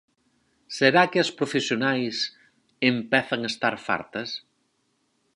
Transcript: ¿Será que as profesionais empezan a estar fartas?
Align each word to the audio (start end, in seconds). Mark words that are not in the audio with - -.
¿Será 0.77 1.03
que 1.11 1.19
as 1.23 1.31
profesionais 1.39 2.15
empezan 2.91 3.39
a 3.43 3.51
estar 3.53 3.75
fartas? 3.87 4.29